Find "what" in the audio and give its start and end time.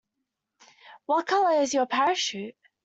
1.05-1.27